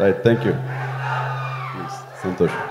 [0.00, 0.52] Right thank you
[1.70, 2.64] please సంతోషం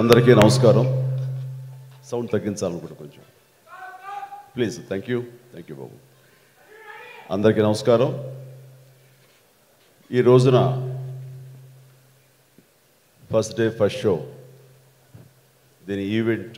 [0.00, 0.86] అందరికీ నమస్కారం.
[2.10, 3.22] సౌండ్ తగ్గించాలనుకుంటా కొంచెం.
[4.54, 5.18] Please thank you
[5.52, 5.96] thank you బాబు.
[7.36, 8.10] అందరికీ నమస్కారం.
[10.16, 10.58] ఈ రోజున
[13.32, 14.14] ఫస్ట్ డే ఫస్ట్ షో
[15.88, 16.54] దీని ఈవెంట్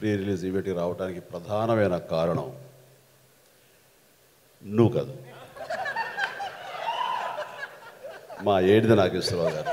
[0.00, 2.48] ప్రీ రిలీజ్ ఈవెంట్కి రావడానికి ప్రధానమైన కారణం
[4.62, 5.12] నువ్వు కాదు.
[8.44, 9.72] మా ఏడిది నాగేశ్వరరావు గారు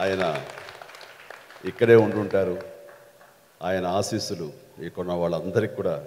[0.00, 0.44] ఆయన
[1.64, 2.62] ఇక్కడే ఉంటుంటారు
[3.62, 6.06] ఆయన ఆశీస్సులు ఇక్కడ వాళ్ళందరికీ కూడా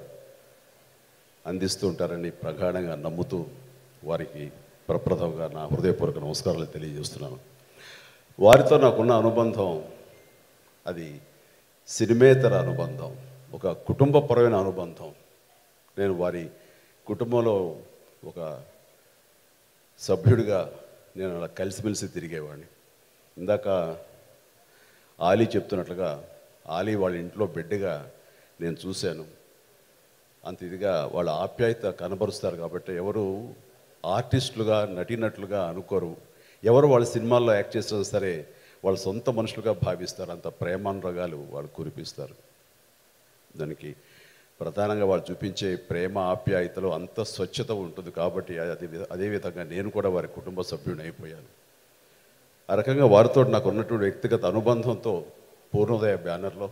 [1.45, 3.45] అందిస్తూ ఉంటారని ప్రగాఢంగా నమ్ముతూ
[4.03, 4.51] వారికి
[4.89, 7.39] ప్రప్రథంగా నా హృదయపూర్వక నమస్కారాలు తెలియజేస్తున్నాను.
[8.39, 9.83] వారితో నాకున్న అనుబంధం
[10.87, 11.21] అది
[11.87, 13.17] సినిమేతర అనుబంధం
[13.53, 15.13] ఒక కుటుంబపరమైన అనుబంధం.
[15.97, 16.49] నేను వారి
[17.07, 17.75] కుటుంబంలో
[18.25, 18.39] ఒక
[19.99, 20.73] సభ్యుడిగా
[21.17, 22.65] నేను అలా కలిసిమెలిసి తిరిగేవాడిని.
[23.37, 23.97] ఇందాక
[25.21, 26.29] ఆలీ చెప్తున్నట్లుగా
[26.67, 28.11] ఆలీ వాళ్ళ ఇంట్లో బిడ్డగా
[28.61, 29.25] నేను చూశాను.
[30.45, 33.53] అంత ఇదిగా వాళ్ళ ఆప్యాయత కనబరుస్తారు కాబట్టి ఎవరు
[34.05, 36.17] ఆర్టిస్టులుగా నటినట్లుగా అనుకోరు.
[36.63, 38.47] ఎవరు వాళ్ళ సినిమాల్లో యాక్ట్ చేసినా సరే
[38.85, 40.31] వాళ్ళ సొంత మనుషులుగా భావిస్తారు.
[40.31, 42.35] అంత ప్రేమానురాగాలు వాళ్ళు కురిపిస్తారు.
[43.57, 43.95] దానికి
[44.61, 50.61] ప్రధానంగా వాళ్ళు చూపించే ప్రేమ ఆప్యాయతలో అంత స్వచ్ఛత ఉంటుంది కాబట్టి అదే అదేవిధంగా నేను కూడా వారి కుటుంబ
[50.71, 51.49] సభ్యుని అయిపోయాను
[52.69, 55.13] ఆ రకంగా వారితో నాకు ఉన్నటువంటి వ్యక్తిగత అనుబంధంతో
[55.71, 56.67] పూర్ణోదయ బ్యానర్లో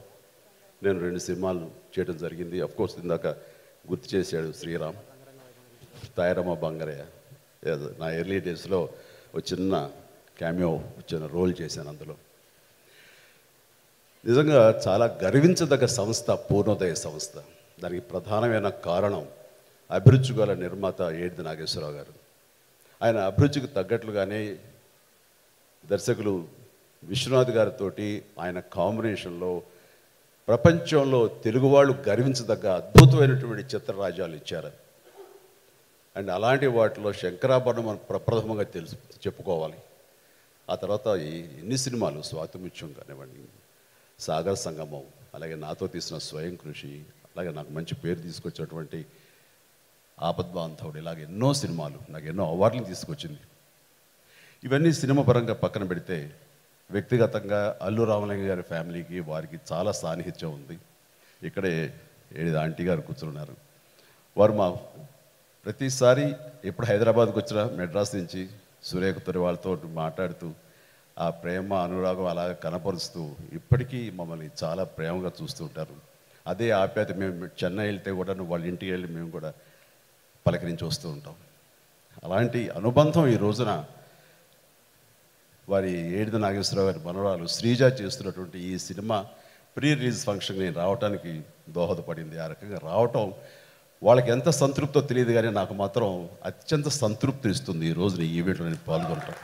[0.83, 2.57] నేను రెండు సినిమాలు చేయడం జరిగింది.
[2.77, 3.27] కోర్స్ ఇందాక
[3.89, 4.99] గుర్తు చేశాడు శ్రీరామ్
[6.17, 7.05] తాయరమ్మ బంగారయ్య.
[7.99, 8.79] నా ఎర్లీ డేస్లో
[9.35, 9.73] ఒక చిన్న
[10.37, 10.71] క్యామియో
[11.09, 12.15] చిన్న రోల్ చేశాను అందులో.
[14.25, 17.37] నిజంగా చాలా గర్వించదగ్గ సంస్థ పూర్ణోదయ సంస్థ.
[17.79, 19.27] దానికి ప్రధానమైన కారణం
[19.91, 22.13] అభిరుచి గల నిర్మాత ఏడిది నాగేశ్వరరావు గారు.
[23.03, 24.57] ఆయన అభిరుచికి తగ్గట్లుగానే
[25.85, 26.47] దర్శకులు
[27.03, 27.91] విశ్వనాథ్ గారితో
[28.39, 29.61] ఆయన కాంబినేషన్లో
[30.47, 34.71] ప్రపంచంలో తెలుగు వాళ్ళు గర్వించదగ్గ అద్భుతమైనటువంటి చిత్రరాజ్యాలు ఇచ్చారు.
[36.15, 39.77] అండ్ అలాంటి వాటిలో శంకరాభరణం మనం ప్రప్రథమంగా తెలుసు చెప్పుకోవాలి.
[40.69, 43.45] ఆ తర్వాత ఈ ఎన్ని సినిమాలు స్వాతిముత్యం కానివ్వండి
[44.19, 45.03] సాగర్ సంగమం
[45.35, 47.03] అలాగే నాతో తీసిన స్వయం కృషి
[47.37, 49.05] అలాగే నాకు మంచి పేరు తీసుకొచ్చినటువంటి
[50.21, 53.39] ఆపద్బాంధవుడు ఇలాగ ఎన్నో సినిమాలు నాకు ఎన్నో అవార్డులు తీసుకొచ్చింది.
[54.63, 56.35] ఇవన్నీ సినిమా పరంగా పక్కన పెడితే
[56.91, 60.79] వ్యక్తిగతంగా అల్లు రామలింగ గారి ఫ్యామిలీకి వారికి చాలా సాన్నిహిత్యం ఉంది.
[61.47, 61.93] ఇక్కడే
[62.33, 63.55] ఏడు ఆంటీ గారు కూర్చున్నారు.
[64.37, 64.69] వారు మా
[65.65, 68.49] ప్రతిసారి ఎప్పుడు హైదరాబాద్కి వచ్చినా మెడ్రాస్ నుంచి
[68.83, 70.51] సురేఖతో వాళ్ళతో మాట్లాడుతూ
[71.19, 76.16] ఆ ప్రేమ అనురాగం అలా కనపరుస్తూ ఇప్పటికీ మమ్మల్ని చాలా ప్రేమగా చూస్తూ ఉంటారు.
[76.51, 79.49] అదే ఆప్యాయత మేము చెన్నై వెళ్తే కూడా వాళ్ళ ఇంటికి వెళ్ళి మేము కూడా
[80.45, 81.35] పలకరించి వస్తూ ఉంటాం.
[82.25, 83.71] అలాంటి అనుబంధం ఈ రోజున
[85.67, 89.17] వారి ఏడిద నాగేశ్వరరావు గారి మనవరాలు శ్రీజ చేస్తున్నటువంటి ఈ సినిమా
[89.77, 91.31] ప్రీ రిలీజ్ ఫంక్షన్ నేను రావడానికి
[91.75, 92.35] దోహదపడింది.
[92.43, 93.25] ఆ రకంగా రావటం
[94.01, 96.09] వాళ్ళకి ఎంత సంతృప్తో తెలియదు కానీ నాకు మాత్రం
[96.49, 99.39] అత్యంత సంతృప్తి ఇస్తుంది ఈ రోజున ఈ ఈవెంట్లో నేను పాల్గొంటాను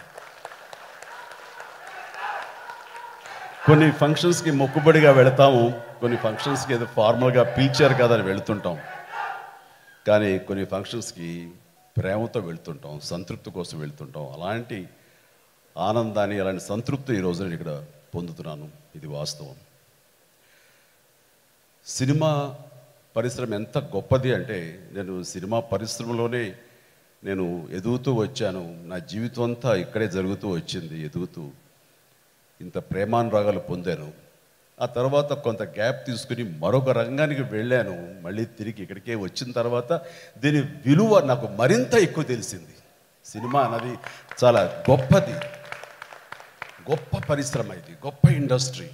[3.67, 8.79] కొన్ని ఫంక్షన్స్కి మొక్కుబడిగా వెళతాము కొన్ని ఫంక్షన్స్కి ఏదో ఫార్మల్గా పిలిచారు కదా అని వెళుతుంటాం.
[10.07, 11.51] కానీ కొన్ని ఫంక్షన్స్కి
[11.97, 14.41] ప్రేమతో వెళ్తుంటాం సంతృప్తి కోసం వెళ్తుంటాం.
[14.41, 14.89] అలాంటి
[15.77, 17.85] ఆనందాన్ని అలాంటి సంతృప్తి ఈరోజు నేను ఇక్కడ
[18.15, 18.69] పొందుతున్నాను.
[18.95, 19.55] ఇది వాస్తవం.
[21.85, 22.55] సినిమా
[23.15, 26.55] పరిశ్రమ ఎంత గొప్పది అంటే నేను సినిమా పరిశ్రమలోనే
[27.23, 28.83] నేను ఎదుగుతూ వచ్చాను.
[28.85, 31.51] నా జీవితం అంతా ఇక్కడే జరుగుతూ వచ్చింది ఎదుగుతూ.
[32.61, 34.11] ఇంత ప్రేమానురాగాలు పొందాను.
[34.81, 38.21] ఆ తర్వాత కొంత గ్యాప్ తీసుకుని మరొక రంగానికి వెళ్ళాను.
[38.21, 40.01] మళ్ళీ తిరిగి ఇక్కడికే వచ్చిన తర్వాత
[40.37, 42.75] దీని విలువ నాకు మరింత ఎక్కువ తెలిసింది.
[43.25, 43.97] సినిమా అన్నది
[44.43, 45.33] చాలా గొప్పది.
[46.91, 47.91] గొప్ప పరిశ్రమ ఇది.
[47.91, 48.89] గొప్ప ఇండస్ట్రీ.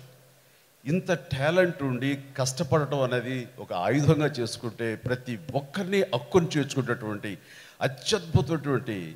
[0.86, 7.38] ఇంత టాలెంట్ ఉండి కష్టపడటం అనేది ఒక ఆయుధంగా చేసుకుంటే ప్రతి ఒక్కరిని హక్కుని చేర్చుకున్నటువంటి
[7.82, 9.16] అత్యద్భుతమైనటువంటి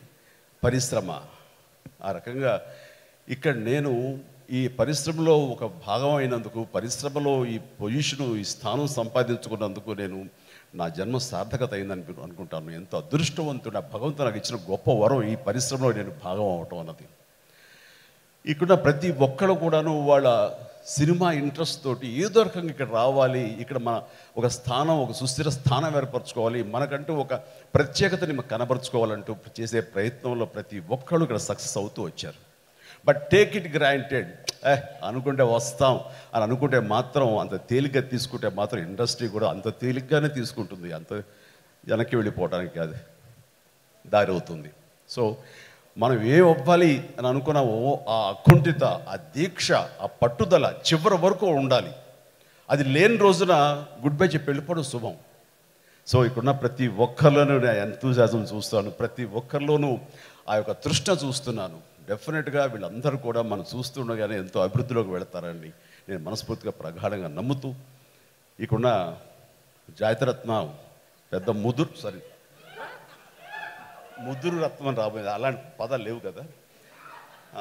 [0.63, 1.22] పరిశ్రమ.
[2.04, 2.62] ఆ రకంగా
[3.30, 4.19] ఇక్కడ నేను
[4.50, 10.19] ఈ పరిశ్రమలో ఒక భాగం అయినందుకు పరిశ్రమలో ఈ పొజిషను ఈ స్థానం సంపాదించుకున్నందుకు నేను
[10.80, 12.72] నా జన్మ సార్థకత అయిందని అనుకుంటాను.
[12.80, 17.06] ఎంతో అదృష్టవంతుడు ఆ భగవంతుడు నాకు ఇచ్చిన గొప్ప వరం ఈ పరిశ్రమలో నేను భాగం అవటం అన్నది.
[18.45, 20.28] ఇక్కడ ప్రతి ఒక్కరు కూడాను వాళ్ళ
[20.96, 23.98] సినిమా ఇంట్రెస్ట్ తోటి ఏదో రకంగా ఇక్కడ రావాలి ఇక్కడ మన
[24.39, 27.34] ఒక స్థానం ఒక సుస్థిర స్థానం ఏర్పరచుకోవాలి మనకంటూ ఒక
[27.75, 32.53] ప్రత్యేకతని కనబరుచుకోవాలంటూ చేసే ప్రయత్నంలో ప్రతి ఒక్కళ్ళు ఇక్కడ సక్సెస్ అవుతూ వచ్చారు.
[33.06, 34.32] బట్ టేక్ ఇట్ గ్రాంటెడ్
[34.68, 36.00] ఏ అనుకుంటే వస్తాం.
[36.34, 40.94] అని అనుకుంటే మాత్రం అంత తేలిగ్గా తీసుకుంటే మాత్రం ఇండస్ట్రీ కూడా అంత తేలిగ్గానే తీసుకుంటుంది.
[40.94, 41.14] అంత
[41.88, 42.96] వెనక్కి వెళ్ళిపోవడానికి కాదు
[44.08, 44.70] దారి అవుతుంది
[45.10, 45.38] సో
[45.98, 51.92] మనం ఏ అవ్వాలి అని అనుకున్నామో ఆ అకుంఠిత ఆ దీక్ష ఆ పట్టుదల చివరి వరకు ఉండాలి.
[52.70, 53.54] అది లేని రోజున
[54.04, 55.16] గుడ్ బై చెప్పి వెళ్ళిపోవడం శుభం.
[56.08, 58.90] సో ఇక్కడున్న ప్రతి ఒక్కరిలోనూ నేను ఎంతూజాజం చూస్తాను.
[58.90, 59.98] ప్రతి ఒక్కరిలోనూ
[60.50, 61.93] ఆ యొక్క తృష్ణ చూస్తున్నాను.
[62.10, 65.72] డెఫినెట్గా వీళ్ళందరూ కూడా మనం చూస్తుండగానే ఎంతో అభివృద్ధిలోకి వెళతారని
[66.10, 67.74] నేను మనస్ఫూర్తిగా ప్రగాఢంగా నమ్ముతూ
[68.60, 69.18] ఇక్కడున్న
[70.00, 70.74] జాతిరత్న
[71.34, 72.20] పెద్ద ముదురు సారీ
[74.20, 76.44] ముదురు రత్నం రాబోయేది అలాంటి పదాలు లేవు కదా.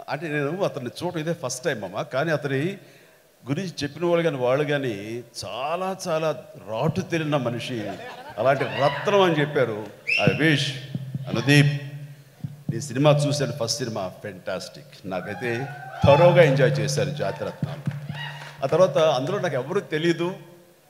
[0.08, 2.02] అంటే నేను అతన్ని చూడటం ఇదే ఫస్ట్ టైం అమ్మ.
[2.02, 2.78] కానీ అతని
[3.48, 7.88] గురించి చెప్పిన వాళ్ళు కానీ వాళ్ళు కానీ చాలా చాలా రాటు తెలిన మనిషి.
[8.38, 9.86] అలాంటి రత్నం అని చెప్పారు.
[10.22, 10.72] ఐ విష్
[11.28, 11.91] అనుదీప్
[12.72, 15.66] నీ సినిమా చూశాను ఫస్ట్ సినిమా ఫెంటాస్టిక్ నాకైతే
[16.04, 17.92] థరోగా ఎంజాయ్ చేశాను జాతిరత్నాలు.
[18.64, 20.34] ఆ తర్వాత అందులో నాకు ఎవరు తెలియదు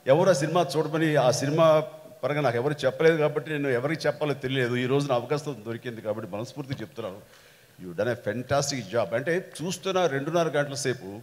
[0.07, 1.83] ఎవరు ఆ సినిమా చూడమని ఆ సినిమా
[2.23, 4.75] పరంగా నాకు ఎవరు చెప్పలేదు కాబట్టి నేను ఎవరికి చెప్పాలో తెలియలేదు.
[4.75, 7.17] ఈ రోజున అవకాశం దొరికింది కాబట్టి మనస్ఫూర్తిగా చెప్తున్నాను.
[7.83, 11.19] You done a fantastic job అంటే చూస్తున్న రెండున్నర గంటల సేపు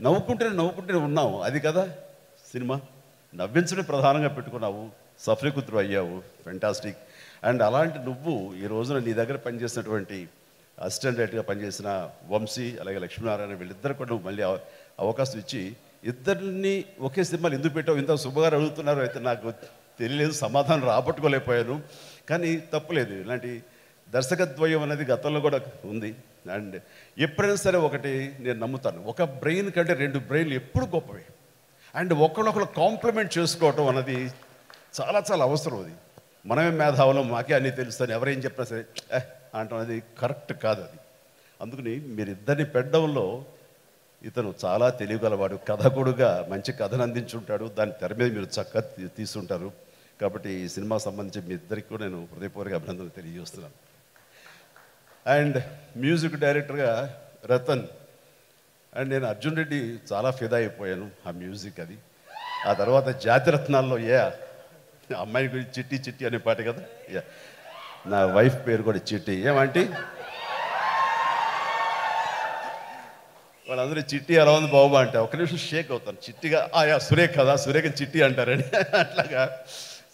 [0.00, 1.40] నవ్వుకుంటేనే నవ్వుకుంటూనే ఉన్నావు.
[1.40, 1.88] అది కదా
[2.52, 2.80] సినిమా.
[3.34, 4.88] నవ్వించడం ప్రధానంగా పెట్టుకున్నావు.
[5.20, 6.22] సఫలీకృతులు అయ్యావు.
[6.44, 6.96] ఫెంటాస్టిక్
[7.44, 10.28] అండ్ అలాంటి నువ్వు ఈ రోజున నీ దగ్గర పనిచేసినటువంటి
[10.82, 14.58] అసిస్టెంట్ డైరెక్టర్గా పనిచేసిన వంశీ అలాగే లక్ష్మీనారాయణ వీళ్ళిద్దరు కూడా నువ్వు మళ్ళీ అవ-
[15.00, 17.98] అవకాశం ఇచ్చి ఇద్దరిని ఒకే సినిమాలు ఎందుకు పెట్టావు?
[17.98, 19.52] ఇంత శుభగారు అడుగుతున్నారు అయితే నాకు
[19.98, 21.82] తెలియలేదు సమాధానం రాబట్టుకోలేకపోయాను.
[22.30, 23.62] కానీ తప్పులేదు ఇలాంటి
[24.10, 26.14] దర్శకద్వయం అనేది గతంలో కూడా ఉంది.
[26.52, 26.82] అండ్
[27.18, 31.22] ఎప్పుడైనా సరే ఒకటి నేను నమ్ముతాను ఒక బ్రెయిన్ కంటే రెండు బ్రెయిన్లు ఎప్పుడు గొప్పవి.
[31.94, 34.30] అండ్ ఒకళ్ళొకరు కాంప్లిమెంట్ చేసుకోవటం అనేది
[35.00, 35.94] చాలా చాలా అవసరం అది.
[36.46, 38.84] మనమే మేధావులం మాకే అన్నీ తెలుస్తాను ఎవరేం చెప్పినా సరే
[39.54, 39.78] అంటాం.
[39.78, 40.98] అది కరెక్ట్ కాదు అది.
[41.60, 43.44] అందుకని మీరిద్దరిని పెట్టడంలో
[44.22, 47.64] ఇతను చాలా తెలియగలవాడు కథకుడుగా మంచి కథను అందించుంటాడు.
[47.64, 49.72] దాని తెర మీద మీరు చక్కగా తీసుంటారు
[50.20, 53.74] కాబట్టి ఈ సినిమా సంబంధించి మీ ఇద్దరికి కూడా నేను హృదయపూర్వక అభినందనలు తెలియజేస్తున్నాను.
[55.30, 55.62] అండ్
[55.96, 57.82] మ్యూజిక్ డైరెక్టర్గా రతన్.
[58.96, 61.98] అండ్ నేను అర్జున్ రెడ్డి చాలా ఫిదా అయిపోయాను ఆ మ్యూజిక్ అది.
[62.66, 64.30] ఆ తర్వాత జాతిరత్నాల్లో ఏ
[65.14, 66.82] అమ్మాయి గురించి చిట్టి చిట్టి అనే పాట కదా?
[68.06, 69.32] నా వైఫ్ పేరు కూడా చిట్టి.
[69.32, 69.90] ఏమంటే
[73.68, 75.18] వాళ్ళందరూ చిట్టి ఎలా ఉంది బాబు అంటే.
[75.18, 76.16] ఒక నిమిషం షేక్ అవుతాను.
[76.16, 78.64] చిట్టిగా ఆయా సురేఖ కదా సురేఖ చిట్టి అంటారని.
[78.98, 79.58] అట్లాగా.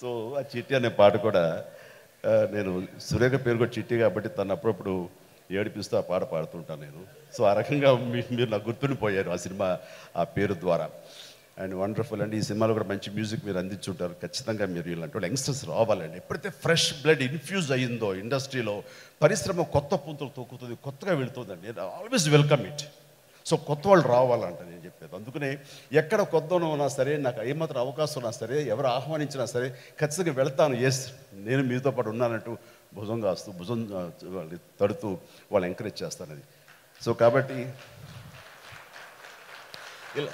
[0.01, 1.65] సో ఆ చిట్టి అనే పాట కూడా
[2.27, 5.09] నేను సురేఖ పేరు కూడా చిట్టి కాబట్టి తను అప్పుడప్పుడు
[5.51, 7.05] ఏడిపిస్తూ ఆ పాట పాడుతుంటాను నేను.
[7.39, 9.79] సో ఆ రకంగా మీ- మీరు నాకు గుర్తుండిపోయారు ఆ సినిమా
[10.17, 10.91] ఆ పేరు ద్వారా.
[11.57, 14.15] అండ్ వండర్ఫుల్ అండి ఈ సినిమాలో కూడా మంచి మ్యూజిక్ మీరు అందించుంటారు.
[14.23, 16.17] ఖచ్చితంగా మీరు ఇలాంటి వాళ్ళు యంగ్స్టర్స్ రావాలండి.
[16.23, 18.75] ఎప్పుడైతే ఫ్రెష్ బ్లడ్ ఇన్ఫ్యూజ్ అయ్యిందో ఇండస్ట్రీలో
[19.23, 21.69] పరిశ్రమ కొత్త పుంతలు తొక్కుతుంది కొత్తగా వెళుతుందండి.
[21.99, 22.85] ఆల్వేస్ వెల్కమ్ ఇట్
[23.47, 25.13] సో కొత్త వాళ్ళు రావాలంట నేను చెప్పేది.
[25.19, 25.51] అందుకనే
[26.01, 29.69] ఎక్కడ కొత్తనో ఉన్నా సరే నాకు ఏమాత్రం అవకాశం ఉన్నా సరే ఎవరు ఆహ్వానించినా సరే
[30.01, 30.75] ఖచ్చితంగా వెళ్తాను.
[30.89, 31.03] ఎస్
[31.49, 32.53] నేను మీతో పాటు ఉన్నానంటూ
[32.99, 33.81] భుజం కాస్తూ భుజం
[34.37, 35.11] వాళ్ళని తడుతూ
[35.53, 36.45] వాళ్ళు ఎంకరేజ్ చేస్తాను అది
[37.05, 37.59] సో కాబట్టి
[40.21, 40.31] ఇలా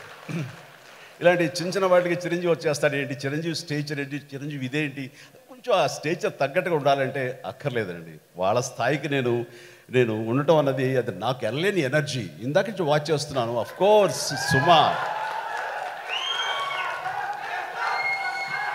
[1.21, 3.15] ఇలాంటి చిన్న చిన్న వాటికి చిరంజీవి వచ్చేస్తాడు ఏంటి?
[3.15, 4.19] చిరంజీవి స్టేచర్ ఏంటి?
[4.35, 5.11] చిరంజీవి ఇదేంటి?
[5.49, 8.15] కొంచెం ఆ స్టేచర్ తగ్గట్టుగా ఉండాలంటే అక్కర్లేదండి.
[8.37, 9.47] వాళ్ళ స్థాయికి నేను
[9.91, 12.29] నేను ఉండటం అన్నది అది నాకు వెళ్ళలేని ఎనర్జీ.
[12.43, 13.61] ఇందాక నుంచి వాచ్ చేస్తున్నాను.
[13.61, 14.81] Of course Suma.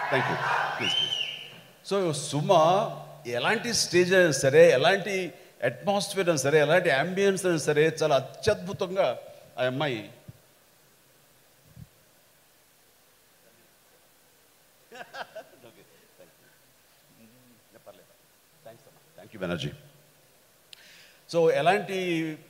[0.09, 0.35] Thank you
[0.77, 1.19] please please
[1.89, 2.63] so Suma
[3.27, 5.33] ఎలాంటి స్టేజ్ అయినా సరే ఎలాంటి
[5.63, 9.07] అట్మాస్ఫియర్ అయినా సరే ఎలాంటి అంబియన్స్ అయినా సరే చాలా అత్యద్భుతంగా
[9.59, 10.09] ఆ అమ్మాయి
[19.15, 19.71] థ్యాంక్ యూ బెనర్జీ
[21.29, 21.97] సో ఎలాంటి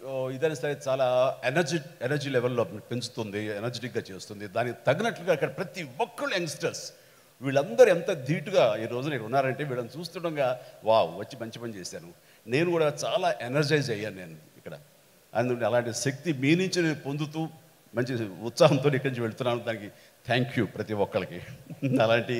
[0.03, 1.05] ఓ, ఇదైనా సరే చాలా
[1.49, 4.45] ఎనర్జీ ఎనర్జీ లెవెల్లో పెంచుతుంది ఎనర్జెటిక్గా చేస్తుంది.
[4.55, 6.83] దానికి తగినట్లుగా అక్కడ ప్రతి ఒక్కళ్ళు యంగ్స్టర్స్
[7.41, 10.47] వీళ్ళందరూ ఎంత ధీటుగా ఈ రోజు నేను ఉన్నారంటే వీళ్ళని చూస్తుండగా
[10.87, 12.09] వా వచ్చి మంచి పని చేశాను.
[12.45, 14.75] నేను కూడా చాలా ఎనర్జైజ్ అయ్యాను నేను ఇక్కడ.
[15.33, 17.41] అందుకని అలాంటి శక్తి మీ నుంచి నేను పొందుతూ
[17.95, 18.13] మంచి
[18.49, 19.61] ఉత్సాహంతో ఇక్కడి నుంచి వెళ్తున్నాను.
[19.67, 19.89] దానికి
[20.27, 21.39] థ్యాంక్ యూ ప్రతి ఒక్కరికి
[22.03, 22.35] అలాంటి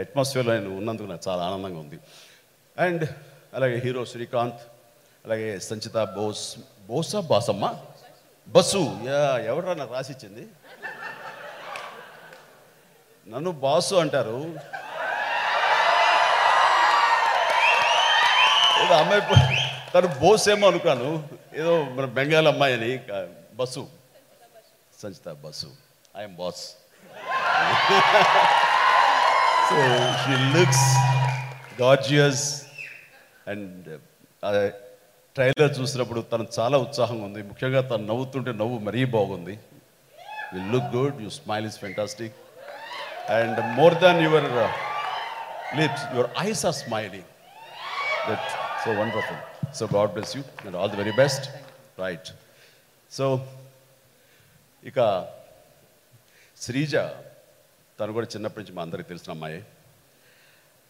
[0.00, 1.98] అట్మాస్ఫియర్లో నేను ఉన్నందుకు నాకు చాలా ఆనందంగా ఉంది.
[2.78, 3.04] అండ్
[3.54, 4.60] అలాగే హీరో శ్రీకాంత్
[5.24, 6.56] అలాగే సంచిత బోస్
[6.88, 7.66] బోసా బాసమ్మ?
[8.48, 8.82] బస్సు.
[9.06, 10.48] యా ఎవడరా నాకు రాసిచ్చింది
[13.28, 14.38] నన్ను బాసు అంటారు.
[18.84, 19.22] ఏదో అమ్మాయి
[19.94, 21.28] తను బోస్ ఏమో అనుకున్నాను.
[21.54, 22.92] ఏదో మన బెంగాల్ అమ్మాయి అని
[23.54, 23.88] Bashu.
[25.02, 25.70] Sanchita Bashu.
[26.16, 26.64] I'm boss.
[29.68, 29.76] So
[30.22, 30.86] she looks
[31.82, 32.44] gorgeous
[33.52, 33.86] and
[35.36, 37.42] trailer చూసినప్పుడు తను చాలా ఉత్సాహంగా ఉంది.
[37.50, 39.54] ముఖ్యంగా తను నవ్వుతుంటే నవ్వు మరీ బాగుంది.
[40.54, 42.36] You look good you smile is fantastic
[43.38, 44.48] and more than your
[45.80, 47.28] lips your eyes are smiling
[48.28, 48.48] that
[48.84, 49.40] so wonderful
[49.78, 51.46] so god bless you and all the very best
[52.04, 52.30] right
[53.18, 53.26] so
[54.90, 54.98] ఇక
[56.64, 56.94] శ్రీజ
[58.02, 59.64] తను కూడా చిన్నప్పటి నుంచి మా అందరికి తెలిసిన అమ్మాయి.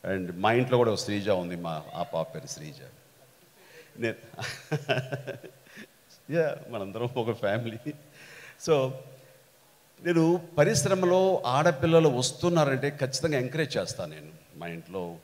[0.04, 2.81] అండ్ మా ఇంట్లో కూడా ఒక శ్రీజ ఉంది మా ఆ పాప పేరు శ్రీజ.
[3.99, 4.16] నేను
[6.35, 7.92] యా మనందరం ఒక ఫ్యామిలీ.
[8.61, 8.75] సో
[10.02, 14.33] నేను పరిశ్రమలో ఆడపిల్లలు వస్తున్నారంటే ఖచ్చితంగా ఎంకరేజ్ చేస్తాను నేను.
[14.57, 15.16] మా ఇంట్లో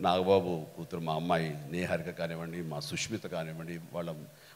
[0.00, 4.10] నాగబాబు కూతురు మా అమ్మాయి నేహారిక కానివ్వండి మా సుష్మిత కానివ్వండి వాళ్ళ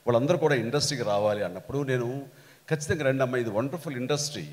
[0.06, 2.08] వాళ్ళందరూ కూడా ఇండస్ట్రీకి రావాలి అన్నప్పుడు నేను
[2.70, 4.46] ఖచ్చితంగా రండి అమ్మాయి ఇది వండర్ఫుల్ ఇండస్ట్రీ.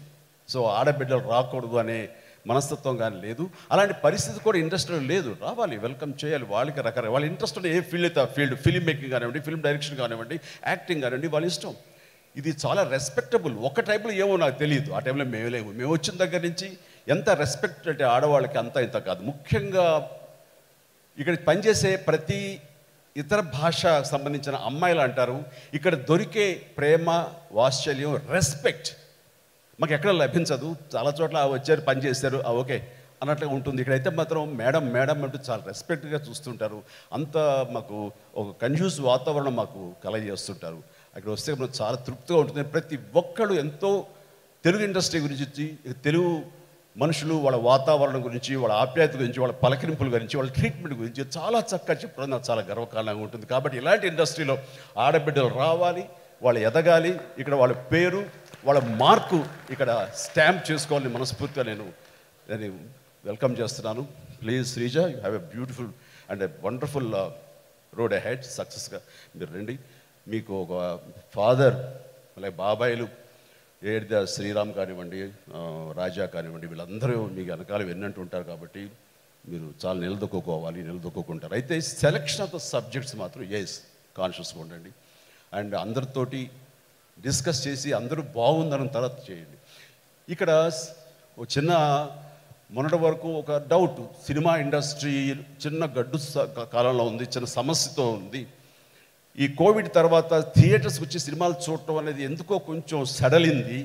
[0.49, 2.09] సో ఆడబిడ్డలు రాకూడదు అనే
[2.49, 3.43] మనస్తత్వం కానీ లేదు.
[3.73, 5.31] అలాంటి పరిస్థితి కూడా ఇండస్ట్రీలో లేదు.
[5.45, 6.45] రావాలి వెల్కమ్ చేయాలి.
[6.55, 9.97] వాళ్ళకి రకరకాల వాళ్ళ ఇంట్రెస్ట్ ఉన్న ఏ ఫీల్డ్ అయితే ఆ ఫీల్డ్ ఫిల్మ్ మేకింగ్ కానివ్వండి ఫిల్మ్ డైరెక్షన్
[10.01, 10.37] కానివ్వండి
[10.71, 11.73] యాక్టింగ్ కానివ్వండి వాళ్ళ ఇష్టం.
[12.35, 14.89] ఇది చాలా రెస్పెక్టబుల్ ఒక టైంలో ఏమో నాకు తెలియదు.
[14.97, 16.67] ఆ టైంలో మేము లేవు మేము వచ్చిన దగ్గర నుంచి
[17.13, 19.21] ఎంత రెస్పెక్ట్ అంటే ఆడవాళ్ళకి అంత ఇంత కాదు.
[19.31, 19.85] ముఖ్యంగా
[21.17, 22.39] ఇక్కడ పనిచేసే ప్రతి
[23.15, 25.37] ఇతర భాష సంబంధించిన అమ్మాయిలు అంటారు
[25.77, 26.47] ఇక్కడ దొరికే
[26.77, 27.09] ప్రేమ
[27.59, 28.89] వాత్సల్యం రెస్పెక్ట్
[29.81, 30.75] మాకు ఎక్కడ లభించదు?
[30.95, 32.43] చాలా చోట్ల వచ్చారు పని చేశారు.
[32.47, 32.87] ఓకే.
[33.21, 33.81] అన్నట్లుగా ఉంటుంది.
[33.81, 36.83] ఇక్కడైతే మాత్రం మేడం మేడం అంటూ చాలా రెస్పెక్ట్గా చూస్తుంటారు.
[37.13, 37.37] అంత
[37.71, 40.77] మాకు ఒక కన్ఫ్యూజ్ వాతావరణం మాకు కలగజేస్తుంటారు.
[41.15, 42.63] అక్కడ వస్తే మనకు చాలా తృప్తిగా ఉంటుంది.
[42.63, 44.05] ప్రతి ఒక్కళ్ళు ఎంతో
[44.65, 46.41] తెలుగు ఇండస్ట్రీ గురించి తెలుగు
[46.97, 51.97] మనుషులు వాళ్ళ వాతావరణం గురించి వాళ్ళ ఆప్యాయత గురించి వాళ్ళ పలకరింపుల గురించి వాళ్ళ ట్రీట్మెంట్ గురించి చాలా చక్కగా
[51.97, 53.45] చెప్పడం నాకు చాలా గర్వకారణంగా ఉంటుంది.
[53.45, 54.57] కాబట్టి ఇలాంటి ఇండస్ట్రీలో
[54.97, 56.05] ఆడబిడ్డలు రావాలి
[56.43, 57.19] వాళ్ళు ఎదగాలి.
[57.37, 58.25] ఇక్కడ వాళ్ళ పేరు
[58.67, 59.39] వాళ్ళ మార్కు
[59.73, 59.89] ఇక్కడ
[60.25, 61.85] స్టాంప్ చేసుకోవాలని మనస్ఫూర్తిగా నేను
[62.49, 62.67] నేను
[63.29, 64.03] వెల్కమ్ చేస్తున్నాను.
[64.41, 65.91] Please Sreeja you have a beautiful
[66.31, 67.09] and a wonderful
[67.99, 68.99] road head సక్సెస్గా
[69.35, 69.75] మీరు రండి.
[70.33, 70.73] మీకు ఒక
[71.35, 71.77] ఫాదర్
[72.37, 73.07] అలాగే బాబాయిలు
[73.81, 75.19] ఏడిద శ్రీరామ్ కానివ్వండి
[76.01, 78.83] రాజా కానివ్వండి వీళ్ళందరూ మీకు వెనకాల విన్నట్టు ఉంటారు కాబట్టి
[79.51, 83.75] మీరు చాలా నిలదొక్కుకోవాలి నిలదొక్కుంటారు అయితే సెలెక్షన్ ఆఫ్ ద సబ్జెక్ట్స్ మాత్రం ఎస్
[84.19, 84.91] కాన్షియస్గా ఉండండి.
[85.57, 86.41] అండ్ అందరితోటి
[87.23, 89.57] డిస్కస్ చేసి అందరూ బాగుందన్న తర్వాత చేయండి.
[90.33, 90.51] ఇక్కడ
[91.39, 91.71] ఒక చిన్న
[92.75, 95.13] మొన్నటి వరకు ఒక డౌట్ సినిమా ఇండస్ట్రీ
[95.63, 96.17] చిన్న గడ్డు
[96.75, 98.41] కాలంలో ఉంది చిన్న సమస్యతో ఉంది.
[99.43, 103.79] ఈ కోవిడ్ తర్వాత థియేటర్స్కి వచ్చి సినిమాలు చూడటం అనేది ఎందుకో కొంచెం సడలింది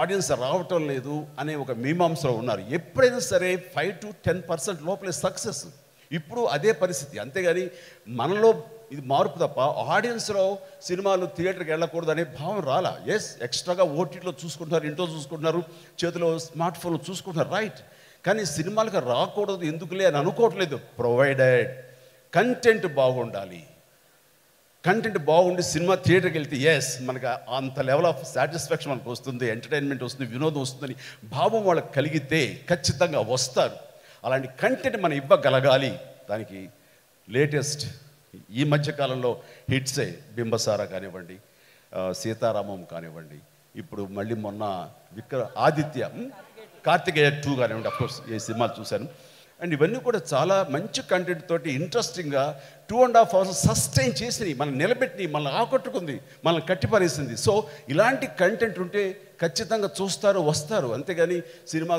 [0.00, 2.62] ఆడియన్స్ రావటం లేదు అనే ఒక మీమాంసలో ఉన్నారు.
[2.78, 5.64] ఎప్పుడైనా సరే ఫైవ్ టు టెన్ పర్సెంట్ లోపలే సక్సెస్.
[6.18, 7.16] ఇప్పుడు అదే పరిస్థితి.
[7.24, 7.64] అంతేగాని
[8.20, 8.50] మనలో
[8.92, 9.60] ఇది మార్పు తప్ప
[9.94, 10.44] ఆడియన్స్లో
[10.88, 12.92] సినిమాలు థియేటర్కి వెళ్ళకూడదు అనే భావం రాలా?
[13.14, 15.60] ఎస్ ఎక్స్ట్రాగా ఓటీటీలో చూసుకుంటున్నారు ఇంట్లో చూసుకుంటున్నారు
[16.00, 17.80] చేతిలో స్మార్ట్ ఫోన్లో చూసుకుంటున్నారు రైట్
[18.26, 20.76] కానీ సినిమాలకు రాకూడదు ఎందుకులే అని అనుకోవట్లేదు.
[20.98, 21.70] ప్రొవైడెడ్
[22.34, 23.62] కంటెంట్ బాగుండాలి.
[24.86, 30.26] కంటెంట్ బాగుండి సినిమా థియేటర్కి వెళ్తే ఎస్ మనకు అంత లెవెల్ ఆఫ్ సాటిస్ఫాక్షన్ మనకు వస్తుంది ఎంటర్టైన్మెంట్ వస్తుంది
[30.32, 33.76] వినోదం వస్తుందని భావం వాళ్ళకి కలిగితే ఖచ్చితంగా వస్తారు.
[34.24, 35.92] అలాంటి కంటెంట్ మనం ఇవ్వగలగాలి.
[36.30, 36.68] దానికి
[37.28, 37.84] లేటెస్ట్
[38.58, 39.32] ఈ మధ్యకాలంలో
[39.72, 41.36] హిట్సే బింబసార కానివ్వండి
[42.20, 43.38] సీతారామం కానివ్వండి
[43.80, 44.64] ఇప్పుడు మళ్ళీ మొన్న
[45.18, 46.10] విక్ర ఆదిత్య
[46.86, 49.06] కార్తికేయ టూ కానివ్వండి అఫ్కోర్స్ ఈ సినిమాలు చూశాను.
[49.62, 52.42] అండ్ ఇవన్నీ కూడా చాలా మంచి కంటెంట్ తోటి ఇంట్రెస్టింగ్గా
[52.88, 54.54] two and half hours sustain చేసినాయి.
[54.60, 57.52] మనం నిలబెట్టి మనల్ని ఆకట్టుకుంది మనల్ని కట్టిపరేసింది సో
[57.92, 59.02] ఇలాంటి కంటెంట్ ఉంటే
[59.42, 60.88] ఖచ్చితంగా చూస్తారు వస్తారు.
[60.96, 61.38] అంతేగాని
[61.72, 61.96] సినిమా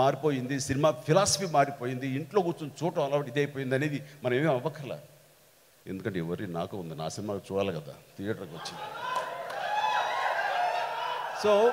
[0.00, 4.94] మారిపోయింది సినిమా ఫిలాసఫీ మారిపోయింది ఇంట్లో కూర్చొని చూడటం అలవాటు ఇదైపోయింది అనేది మనం ఏమీ అవ్వకల
[5.86, 6.94] ఎందుకంటే ఎవరి నాకు ఉంది.
[6.94, 7.94] నా సినిమా చూడాలి కదా.
[8.18, 8.76] థియేటర్కి వచ్చి.
[11.42, 11.72] సో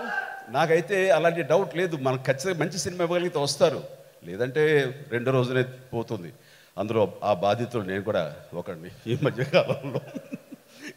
[0.49, 1.95] నాకైతే అలాంటి డౌట్ లేదు.
[1.95, 3.83] మనకు ఖచ్చితంగా మంచి సినిమా ఇవ్వగలిగితే వస్తారు.
[4.23, 6.33] లేదంటే రెండో రోజునే పోతుంది.
[6.77, 10.01] అందులో ఆ బాధితులు నేను కూడా ఒకడిని ఈ మధ్య కాలంలో.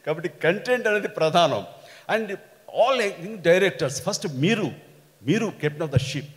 [0.07, 1.66] కాబట్టి కంటెంట్ అనేది ప్రధానం.
[2.09, 2.38] అండ్
[2.81, 4.71] ఆల్ డైరెక్టర్స్ ఫస్ట్ మీరు
[5.23, 6.28] మీరు కెప్టెన్ ఆఫ్ ద షిప్.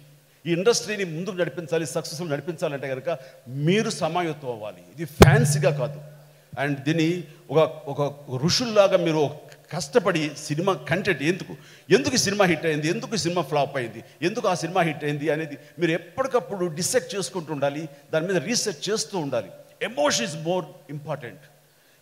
[0.46, 4.84] ఈ ఇండస్ట్రీని ముందుకు నడిపించాలి సక్సెస్ఫుల్ నడిపించాలంటే కనుక మీరు సమాయత్తం అవ్వాలి.
[4.96, 6.14] ఇది ఫ్యాన్సీగా కాదు.
[6.59, 7.59] అండ్ దీన్ని ఒక
[7.91, 8.01] ఒక
[8.45, 9.29] ఋషుల్లాగా మీరు
[9.74, 11.53] కష్టపడి సినిమా కంటెంట్ ఎందుకు
[11.89, 15.91] ఎందుకు సినిమా హిట్ అయింది ఎందుకు సినిమా ఫ్లాప్ అయింది ఎందుకు ఆ సినిమా హిట్ అయింది అనేది మీరు
[15.91, 19.50] ఎప్పటికప్పుడు డిసెక్ట్ చేసుకుంటూ ఉండాలి దాని మీద రీసెర్చ్ చేస్తూ ఉండాలి.
[19.81, 21.39] ఎమోషన్ ఇస్ మోర్ ఇంపార్టెంట్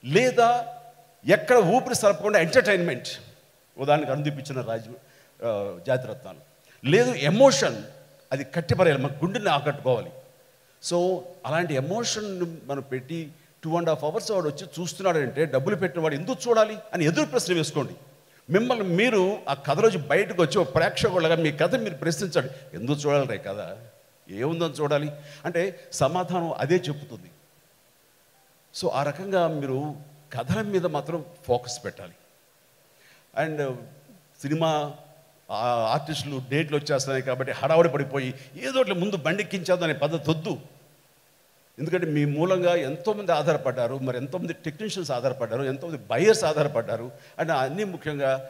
[0.06, 0.50] లేదా
[1.26, 3.08] ఎక్కడ ఊపిరి సరపకుండా ఎంటర్టైన్మెంట్.
[3.78, 4.82] ఉదాహరణకు అందిపించిన రాజ
[5.88, 6.42] జాతిరత్నాలు.
[6.86, 7.84] లేదు ఎమోషన్
[8.32, 10.12] అది కట్టిపరేయాలి మన గుండెని ఆకట్టుకోవాలి.
[10.84, 10.98] సో
[11.46, 13.32] అలాంటి ఎమోషన్ మనం పెట్టి
[13.64, 17.54] టూ అండ్ హాఫ్ అవర్స్ వాడు వచ్చి చూస్తున్నాడంటే డబ్బులు పెట్టిన వాడు ఎందుకు చూడాలి అని ఎదురు ప్రశ్న
[17.54, 17.94] వేసుకోండి.
[18.50, 22.52] మిమ్మల్ని మీరు ఆ కథలోంచి బయటకు వచ్చి ఒక ప్రేక్షకులుగా మీ కథ మీరు ప్రశ్నించండి.
[22.74, 23.78] ఎందుకు చూడాలి కదా
[24.30, 25.12] ఏముందని చూడాలి?
[25.46, 27.30] అంటే సమాధానం అదే చెప్తుంది
[28.74, 29.96] సో ఆ రకంగా మీరు
[30.34, 32.16] కథల మీద మాత్రం ఫోకస్ పెట్టాలి.
[33.36, 33.78] అండ్
[34.42, 34.94] సినిమా
[35.52, 40.58] ఆర్టిస్టులు డేట్లు వచ్చేస్తున్నాయి కాబట్టి హడావుడి పడిపోయి ఏదో ఒకటి ముందు బండెక్కించేద్దాం అనే పద్ధతి వద్దు.
[41.80, 48.50] ఎందుకంటే మీ మూలంగా ఎంతోమంది ఆధారపడ్డారు మరి ఎంతోమంది టెక్నీషియన్స్ ఆధారపడ్డారు ఎంతోమంది బయర్స్ ఆధారపడ్డారు అండ్ అన్నీ ముఖ్యంగా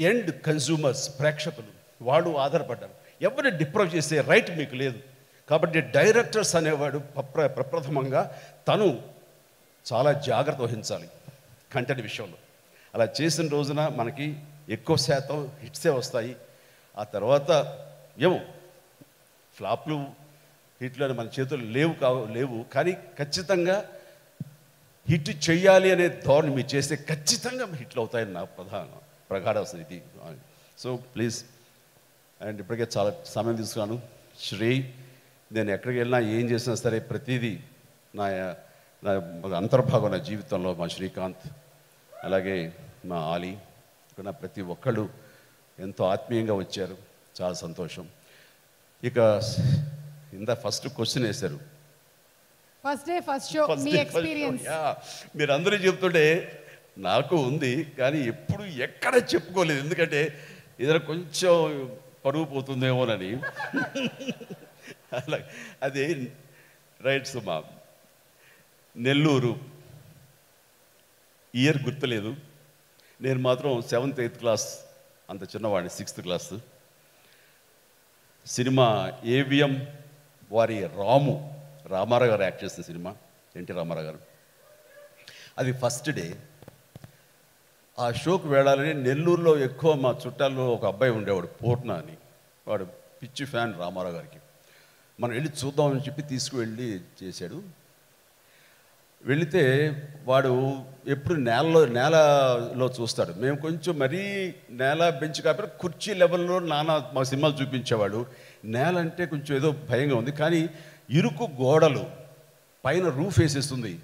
[0.00, 2.94] ఎండ్ కన్జ్యూమర్స్ ప్రేక్షకులు వాళ్ళు ఆధారపడ్డారు.
[3.22, 4.98] ఎవరిని డిప్రోవ్ చేసే రైట్ మీకు లేదు.
[5.50, 9.02] కాబట్టి డైరెక్టర్స్ అనేవాడు ప్రప్ర ప్రప్రథమంగా తను
[9.92, 11.08] చాలా జాగ్రత్త వహించాలి
[11.74, 12.38] కంటెంట్ విషయంలో.
[12.94, 14.36] అలా చేసిన రోజున మనకి
[14.68, 16.36] ఎక్కువ శాతం హిట్సే వస్తాయి.
[16.98, 17.50] ఆ తర్వాత
[18.18, 18.40] ఏమో
[19.56, 20.25] ఫ్లాప్లు
[20.82, 22.58] హిట్లు అని మన చేతులు లేవు కావు లేవు.
[22.74, 23.76] కానీ ఖచ్చితంగా
[25.08, 28.88] హిట్ చెయ్యాలి అనే ధోరణి మీరు చేస్తే ఖచ్చితంగా హిట్లు అవుతాయని నా ప్రధాన
[29.30, 29.98] ప్రగాఢ ఇది
[30.78, 31.38] సో ప్లీజ్
[32.40, 33.96] అండ్ ఇప్పటికే చాలా సమయం తీసుకున్నాను.
[34.46, 34.70] శ్రీ
[35.52, 37.54] నేను ఎక్కడికి వెళ్ళినా ఏం చేసినా సరే ప్రతిదీ
[38.18, 38.26] నా
[39.06, 39.12] నా
[39.62, 41.46] అంతర్భాగం నా జీవితంలో మా శ్రీకాంత్
[42.12, 42.56] అలాగే
[43.10, 43.52] మా ఆలీ
[44.10, 45.04] ఇక్కడ నా ప్రతి ఒక్కళ్ళు
[45.78, 46.96] ఎంతో ఆత్మీయంగా వచ్చారు.
[47.40, 48.04] చాలా సంతోషం.
[49.04, 49.18] ఇక
[50.32, 51.60] ఇంత ఫస్ట్ క్వశ్చన్ వేశారు.
[52.84, 53.90] ఫస్ట్ డే ఫస్ట్ షో మీ.
[53.90, 54.64] ఎక్స్పీరియన్స్.
[55.36, 56.24] మీరు అందరూ చెప్తుంటే
[56.98, 59.80] నాకు ఉంది కానీ ఎప్పుడు ఎక్కడ చెప్పుకోలేదు.
[59.80, 60.38] ఎందుకంటే
[60.80, 61.54] ఏదైనా కొంచెం
[62.24, 63.30] పరుగు పోతుందేమోనని.
[65.12, 65.40] అలా
[65.82, 66.32] అది
[67.02, 67.64] రైట్ సుమా.
[68.96, 69.60] నెల్లూరు.
[71.54, 72.36] ఇయర్ గుర్తులేదు.
[73.20, 74.78] నేను మాత్రం సెవెంత్ ఎయిత్ క్లాస్
[75.30, 76.54] అంత చిన్నవాడిని సిక్స్త్ క్లాస్
[78.46, 79.86] సినిమా ఏవిఎం
[80.52, 83.14] వారి రాము రామారావు గారు యాక్ట్ చేసిన సినిమా
[83.56, 84.18] ఎన్టీ రామారావు గారు.
[85.58, 86.36] అది ఫస్ట్ డే.
[87.98, 92.16] ఆ షోకి వెళ్ళాలని నెల్లూరులో ఎక్కువ మా చుట్టాల్లో ఒక అబ్బాయి ఉండేవాడు పూర్ణ అని.
[92.68, 92.84] వాడు
[93.22, 94.38] పిచ్చి ఫ్యాన్ రామారావు గారికి.
[95.20, 97.62] మనం వెళ్ళి చూద్దామని చెప్పి తీసుకువెళ్ళి చేశాడు.
[99.22, 99.92] వెళితే
[100.24, 103.32] వాడు ఎప్పుడు నేలలో నేలలో చూస్తాడు.
[103.32, 108.26] మేము కొంచెం మరీ నేల బెంచ్ కాబట్టి కుర్చీ లెవెల్లో నానా మా సినిమాలు చూపించేవాడు.
[108.66, 110.68] నేల అంటే కొంచెం ఏదో భయంగా ఉంది కానీ
[111.10, 112.04] ఇరుకు గోడలు
[112.84, 113.98] పైన రూఫ్ వేసేస్తుంది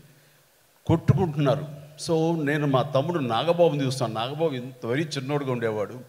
[0.87, 1.67] కొట్టుకుంటున్నారు.
[2.01, 4.15] సో నేను మా తమ్ముడు నాగబాబుని చూస్తాను.
[4.15, 6.01] నాగబాబు ఇంత వరీ చిన్నోడుగా ఉండేవాడు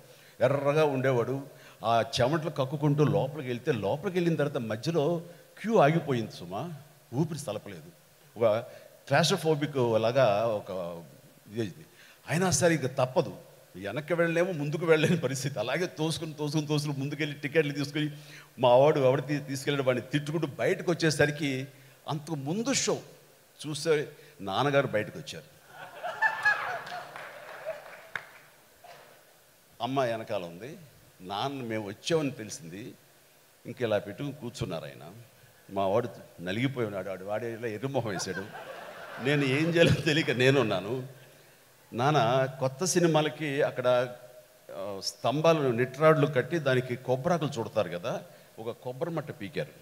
[0.41, 1.41] ఎర్రగా ఉండేవాడు.
[1.85, 5.21] ఆ చెమటలు కక్కుకుంటూ లోపలికి వెళ్తే లోపలికి వెళ్ళిన తర్వాత మధ్యలో
[5.61, 6.69] క్యూ ఆగిపోయింది సుమా.
[7.13, 7.89] ఊపిరి తలపలేదు.
[8.39, 8.57] ఒక
[9.07, 10.69] క్లాస్ట్రోఫోబిక్ లాగా ఒక
[11.59, 11.85] ఇది
[12.29, 13.33] అయినా సరే ఇంకా తప్పదు.
[13.75, 15.59] వెనక్కి వెళ్ళలేము ముందుకు వెళ్ళలేని పరిస్థితి.
[15.59, 18.11] అలాగే తోసుకుని తోసుకుని తోసుకుని ముందుకెళ్ళి టికెట్లు తీసుకుని
[18.59, 21.67] మా వాడు ఎవడ తీసుకెళ్ళిన వాడిని తిట్టుకుంటూ బయటకు వచ్చేసరికి
[22.07, 22.97] అంతకు ముందు షో
[23.67, 25.45] చూస్తే నాన్నగారు బయటకు వచ్చారు.
[29.81, 30.77] అమ్మ వెనకాల ఉంది
[31.21, 32.93] నాన్న మేము వచ్చామని తెలిసింది.
[33.65, 35.11] ఇంక ఇలా పెట్టుకుని కూర్చున్నారు ఆయన.
[35.69, 36.09] మా వాడు
[36.41, 37.09] నలిగిపోయి ఉన్నాడు.
[37.09, 38.45] వాడు వాడే ఇలా ఎర్రమొహం వేశాడు.
[39.23, 41.22] నేను ఏం చేయాలో తెలియక నేనున్నాను.
[41.93, 42.19] నాన్న
[42.59, 44.15] కొత్త సినిమాలకి అక్కడ
[44.99, 48.23] స్తంభాలు నిట్రాడ్లు కట్టి దానికి కొబ్బరాకులు చుడతారు కదా
[48.59, 49.73] ఒక కొబ్బరి మట్ట పీకారు.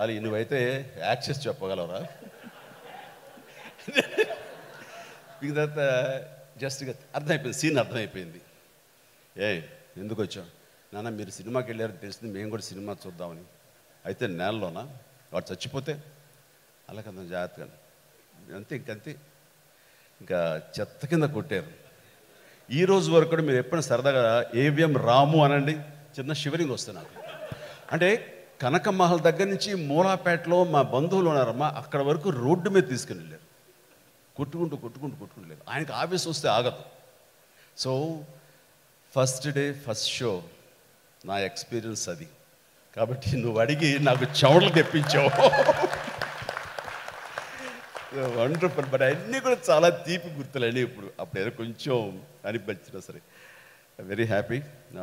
[0.00, 0.58] అది నువ్వైతే
[0.98, 2.08] యాక్సెస్ చెప్పగలవరా?
[5.42, 5.80] మీకు తర్వాత
[6.58, 6.84] జస్ట్
[7.14, 8.40] అర్థమైపోయింది సీన్ అర్థమైపోయింది.
[9.36, 9.62] ఏ
[9.96, 10.46] ఎందుకు వచ్చావు?
[10.94, 13.44] నాన్న మీరు సినిమాకి వెళ్ళారని తెలిసింది మేము కూడా సినిమా చూద్దామని.
[14.06, 14.82] అయితే నేలలోనా?
[15.32, 16.02] వాడు చచ్చిపోతే?
[16.88, 17.68] అలా కదా జాగ్రత్తగా.
[18.56, 19.16] అంతే ఇంకంతే.
[20.20, 21.70] ఇంకా చెత్త కింద కొట్టారు.
[22.70, 25.72] ఈ రోజు వరకు కూడా మీరు ఎప్పుడైనా సరదాగా ఏవిఎం రాము అనండి
[26.18, 27.26] చిన్న షివరింగ్ వస్తున్నాను నాకు.
[27.92, 33.42] అంటే కనక మహల్ దగ్గర నుంచి మూలాపేటలో మా బంధువులు ఉన్నారమ్మా అక్కడ వరకు రోడ్డు మీద తీసుకుని వెళ్ళారు.
[34.36, 36.82] కొట్టుకుంటూ కొట్టుకుంటూ కొట్టుకుంటూ లేరు ఆయనకి ఆవేశం వస్తే ఆగదు.
[37.76, 38.24] So
[39.16, 40.42] first day first show
[41.24, 42.28] నా ఎక్స్పీరియన్స్ అది.
[42.96, 45.30] కాబట్టి నువ్వు అడిగి నాకు చెవులు తెప్పించావు.
[48.18, 51.08] వండర్ఫుల్ బట్ అన్నీ కూడా చాలా తీపి గుర్తులండి ఇప్పుడు.
[51.20, 53.20] అప్పుడు ఏదో కొంచెం అనిపించినా సరే.
[54.00, 54.58] వెరీ హ్యాపీ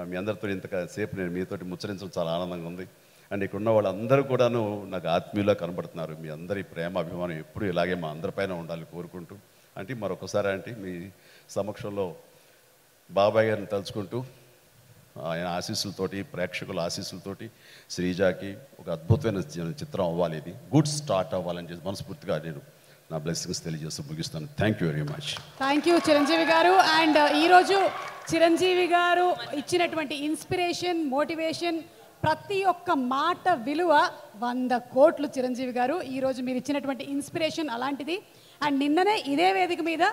[0.10, 2.88] మీ అందరితో ఇంతసేపు నేను మీతోటి ముచ్చరించడం చాలా ఆనందంగా ఉంది.
[3.32, 6.14] అండ్ ఇక్కడ ఉన్న వాళ్ళందరూ కూడాను నాకు ఆత్మీయులా కనబడుతున్నారు.
[6.22, 9.36] మీ అందరి ప్రేమ అభిమానం ఎప్పుడు ఇలాగే మా అందరిపైన ఉండాలి కోరుకుంటూ.
[9.78, 11.10] అంటే మరొకసారి అంటే మీ
[11.50, 12.16] సమక్షంలో
[13.12, 14.24] బాబాయ్ గారిని తలుచుకుంటూ
[15.32, 17.52] ఆయన ఆశీస్సులతోటి ప్రేక్షకుల ఆశీస్సులతోటి
[17.90, 19.38] శ్రీజాకి ఒక అద్భుతమైన
[19.82, 20.54] చిత్రం అవ్వాలి ఇది.
[20.76, 22.62] గుడ్ స్టార్ట్ అవ్వాలని చెప్పి మనస్ఫూర్తిగా నేను
[23.12, 24.48] నా బ్లెస్సింగ్స్ తెలియజేస్తూ ముగిస్తాను.
[24.60, 25.28] Thank you very much
[25.64, 26.74] thank you Chiranjeevi garu.
[27.00, 27.78] And uh, ఈరోజు
[28.32, 29.28] చిరంజీవి గారు
[29.60, 31.78] ఇచ్చినటువంటి ఇన్స్పిరేషన్ మోటివేషన్
[32.24, 33.94] ప్రతి ఒక్క మాట విలువ
[34.44, 35.96] వంద కోట్లు చిరంజీవి గారు.
[36.16, 38.16] ఈరోజు మీరు ఇచ్చినటువంటి ఇన్స్పిరేషన్ అలాంటిది.
[38.66, 40.04] అండ్ నిన్ననే ఇదే వేదిక మీద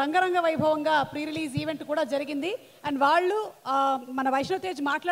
[0.00, 2.52] రంగరంగ వైభవంగా ప్రీ రిలీజ్ ఈవెంట్ కూడా జరిగింది.
[2.88, 3.38] అండ్ వాళ్ళు
[4.18, 5.10] మన వైష్ణవ్ తేజ్ మాట్లాడు